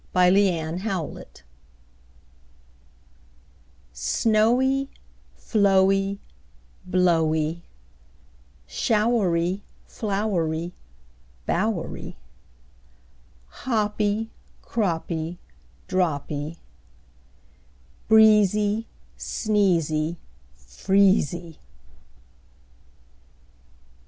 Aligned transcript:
Y 0.15 0.31
Z 0.33 0.35
The 0.49 0.79
Twelve 0.81 1.13
Months 1.13 1.43
SNOWY, 3.93 4.89
Flowy, 5.37 6.17
Blowy, 6.87 7.61
Showery, 8.65 9.61
Flowery, 9.85 10.73
Bowery, 11.45 12.17
Hoppy, 13.45 14.31
Croppy, 14.63 15.37
Droppy, 15.87 16.57
Breezy, 18.07 18.87
Sneezy, 19.19 20.17
Freezy. 20.57 21.59